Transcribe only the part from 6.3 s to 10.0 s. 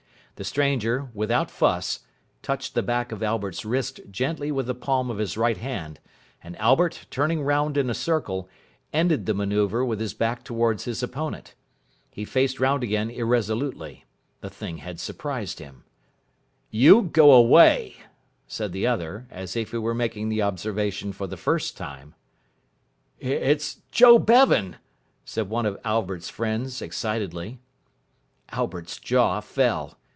and Albert, turning round in a circle, ended the manoeuvre with